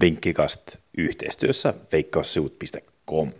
[0.00, 3.30] Vinkkikast yhteistyössä veikkaussivut.com.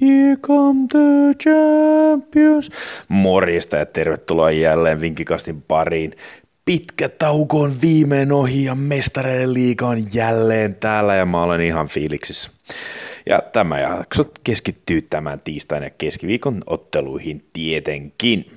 [0.00, 2.70] Here come the champions.
[3.08, 6.16] Morjesta ja tervetuloa jälleen Vinkkikastin pariin.
[6.64, 11.88] Pitkä tauko on viimein ohi ja mestareiden liiga on jälleen täällä ja mä olen ihan
[11.88, 12.50] fiiliksissä.
[13.26, 18.50] Ja tämä jakso keskittyy tämän tiistain ja keskiviikon otteluihin tietenkin.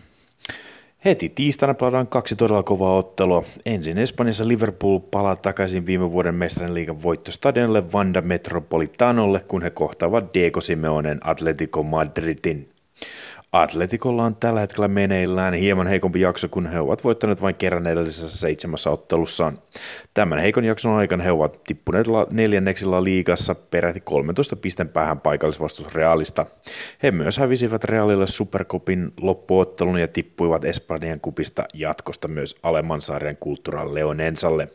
[1.05, 3.43] Heti tiistaina pelataan kaksi todella kovaa ottelua.
[3.65, 10.33] Ensin Espanjassa Liverpool palaa takaisin viime vuoden mestarin liigan voittostadionille Vanda Metropolitanolle, kun he kohtaavat
[10.33, 12.70] Diego Simeonen Atletico Madridin.
[13.51, 18.37] Atletikolla on tällä hetkellä meneillään hieman heikompi jakso, kun he ovat voittaneet vain kerran edellisessä
[18.37, 19.59] seitsemässä ottelussaan.
[20.13, 26.45] Tämän heikon jakson aikana he ovat tippuneet neljänneksillä liigassa peräti 13 pisteen päähän paikallisvastus Realista.
[27.03, 34.67] He myös hävisivät Realille Supercupin loppuottelun ja tippuivat Espanjan kupista jatkosta myös Alemansarjan Cultural Leonensalle.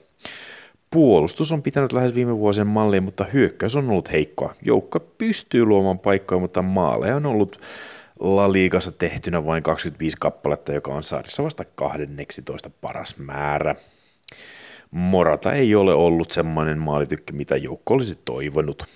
[0.91, 4.55] Puolustus on pitänyt lähes viime vuosien malliin, mutta hyökkäys on ollut heikkoa.
[4.63, 7.61] Joukka pystyy luomaan paikkoja, mutta maaleja on ollut
[8.21, 13.75] La Ligassa tehtynä vain 25 kappaletta, joka on sarjassa vasta 12 paras määrä.
[14.91, 18.87] Morata ei ole ollut semmoinen maalitykki, mitä joukko olisi toivonut.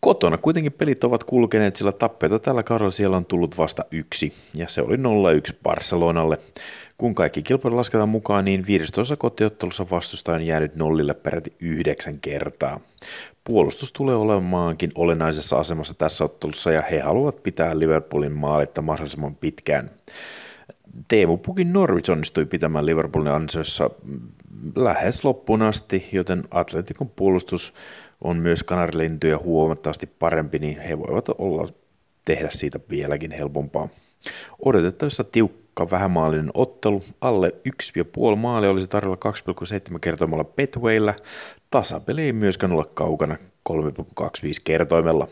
[0.00, 4.68] Kotona kuitenkin pelit ovat kulkeneet, sillä tappeita tällä kaudella siellä on tullut vasta yksi, ja
[4.68, 5.00] se oli 0-1
[5.62, 6.38] Barcelonalle.
[6.98, 12.80] Kun kaikki kilpailut lasketaan mukaan, niin 15 kotiottelussa vastustaja on jäänyt nollille peräti yhdeksän kertaa.
[13.48, 19.90] Puolustus tulee olemaankin olennaisessa asemassa tässä ottelussa ja he haluavat pitää Liverpoolin maalitta mahdollisimman pitkään.
[21.08, 23.90] Teemu Pukin Norwich onnistui pitämään Liverpoolin ansiossa
[24.76, 27.74] lähes loppuun asti, joten Atletikon puolustus
[28.24, 31.68] on myös kanarilintuja huomattavasti parempi, niin he voivat olla
[32.24, 33.88] tehdä siitä vieläkin helpompaa.
[34.64, 37.54] Odotettavissa tiukka vähämaallinen ottelu, alle
[38.30, 39.18] 1,5 maali olisi tarjolla
[39.92, 41.14] 2,7 kertoimella Betwayllä,
[41.70, 43.36] tasapeli ei myöskään ole kaukana
[43.70, 43.74] 3,25
[44.64, 45.28] kertoimella.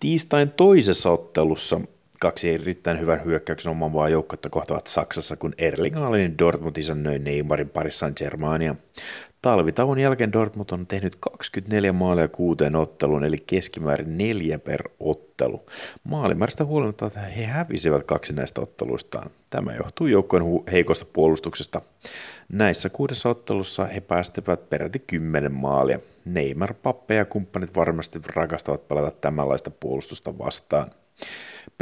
[0.00, 1.80] Tiistain toisessa ottelussa
[2.20, 8.10] kaksi erittäin hyvän hyökkäyksen omaavaa joukkoa kohtavat Saksassa, kun Erling Haalandin Dortmund isännöi Neymarin parissa
[8.10, 8.74] Germania.
[9.42, 15.66] Talvitauon jälkeen Dortmund on tehnyt 24 maalia kuuteen otteluun, eli keskimäärin neljä per ottelu.
[16.04, 19.30] Maalimäärästä huolimatta että he hävisivät kaksi näistä otteluistaan.
[19.50, 21.80] Tämä johtuu joukkojen hu- heikosta puolustuksesta.
[22.52, 25.98] Näissä kuudessa ottelussa he päästivät peräti kymmenen maalia.
[26.24, 30.90] Neymar, Pappe ja kumppanit varmasti rakastavat pelata tämänlaista puolustusta vastaan.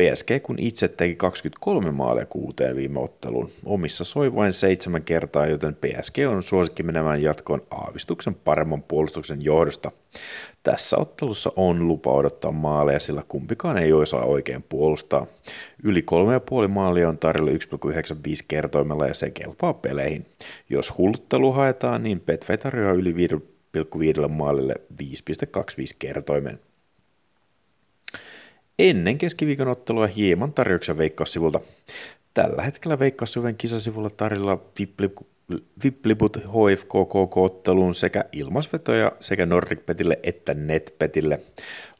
[0.00, 3.50] PSG kun itse teki 23 maalia kuuteen viime otteluun.
[3.64, 9.90] Omissa soi vain seitsemän kertaa, joten PSG on suosikki menemään jatkoon aavistuksen paremman puolustuksen johdosta.
[10.62, 15.26] Tässä ottelussa on lupa odottaa maaleja, sillä kumpikaan ei osaa oikein puolustaa.
[15.82, 16.04] Yli
[16.62, 17.56] 3,5 maalia on tarjolla 1,95
[18.48, 20.26] kertoimella ja se kelpaa peleihin.
[20.70, 23.14] Jos hulluttelu haetaan, niin Petve tarjoaa yli
[24.22, 25.06] 5,5 maalille 5,25
[25.98, 26.60] kertoimen.
[28.80, 31.60] Ennen keskiviikon ottelua hieman tarjouksia Veikkaussivulta.
[32.34, 34.62] Tällä hetkellä Veikkaussivujen kisasivulla tarjolla
[35.84, 41.40] Vipliput HFKK-otteluun sekä ilmaisvetoja sekä Nordicpetille että Netpetille.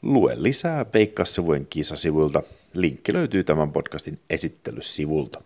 [0.01, 2.43] Lue lisää Veikkaussivujen kisasivuilta.
[2.73, 5.41] Linkki löytyy tämän podcastin esittelysivulta.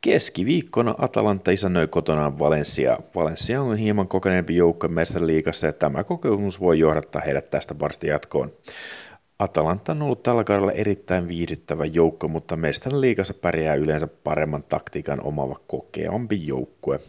[0.00, 2.98] Keskiviikkona Atalanta isännöi kotonaan Valencia.
[3.14, 4.88] Valencia on hieman kokeneempi joukko
[5.20, 8.52] liikassa ja tämä kokemus voi johdattaa heidät tästä varsti jatkoon.
[9.38, 15.22] Atalanta on ollut tällä kaudella erittäin viihdyttävä joukko, mutta mestarin liigassa pärjää yleensä paremman taktiikan
[15.22, 17.00] omava kokeampi joukkue.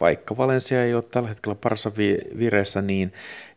[0.00, 1.92] Vaikka Valencia ei ole tällä hetkellä parassa
[2.38, 3.12] vireessä, niin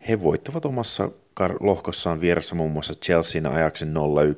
[0.08, 1.12] he voittavat omassa
[1.60, 3.90] lohkossaan vieressä muun muassa Chelsean ajaksi 0-1,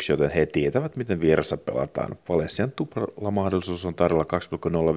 [0.10, 2.16] joten he tietävät, miten vieressä pelataan.
[2.30, 4.26] Valencian tuplalla mahdollisuus on tarjolla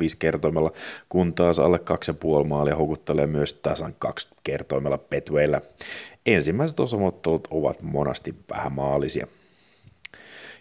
[0.06, 0.72] 2,05 kertoimella,
[1.09, 1.81] kun taas alle
[2.41, 5.61] 2,5 maalia houkuttelee myös tasan 2 kertoimella Petweillä.
[6.27, 9.27] Ensimmäiset osamottelut ovat monasti vähämaalisia.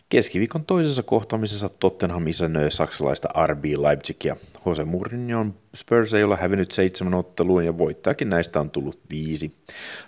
[0.10, 4.36] Keskiviikon toisessa kohtaamisessa Tottenham isännöi saksalaista RB Leipzigia.
[4.66, 9.56] Jose Mourinho'n Spurs ei ole hävinnyt seitsemän otteluun ja voittajakin näistä on tullut viisi.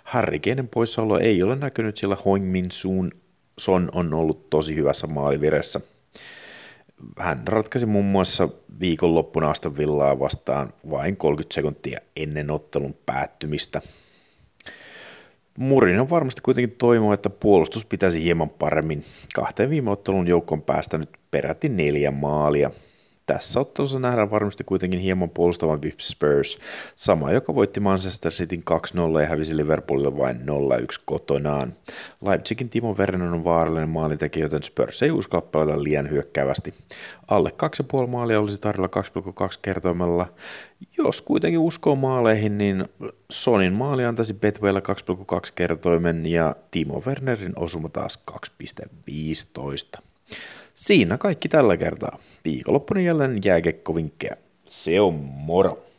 [0.04, 3.10] Harry Keinen poissaolo ei ole näkynyt, sillä Hoingmin Sun
[3.58, 5.80] Son on ollut tosi hyvässä maaliviressä.
[7.18, 8.48] Hän ratkaisi muun muassa
[8.80, 13.82] viikonloppuna Aston Villaa vastaan vain 30 sekuntia ennen ottelun päättymistä.
[15.58, 19.04] Murin on varmasti kuitenkin toivoo, että puolustus pitäisi hieman paremmin.
[19.34, 22.70] Kahteen viime ottelun joukkoon päästänyt peräti neljä maalia.
[23.32, 26.58] Tässä ottelussa nähdään varmasti kuitenkin hieman puolustavan Spurs,
[26.96, 28.62] sama joka voitti Manchester Cityn
[29.16, 30.40] 2-0 ja hävisi Liverpoolille vain 0-1
[31.04, 31.72] kotonaan.
[32.22, 36.74] Leipzigin Timo Werner on vaarallinen maalintekijä, joten Spurs ei uskalla pelata liian hyökkäävästi.
[37.28, 37.52] Alle
[38.02, 38.90] 2,5 maalia olisi tarjolla
[39.46, 40.26] 2,2 kertoimella.
[40.98, 42.84] Jos kuitenkin uskoo maaleihin, niin
[43.30, 50.11] Sonin maali antaisi Betwaylla 2,2 kertoimen ja Timo Wernerin osuma taas 2,15.
[50.74, 52.18] Siinä kaikki tällä kertaa.
[52.44, 54.36] Viikonloppuna jälleen jääkekkovinkkejä.
[54.66, 55.84] Se on moro!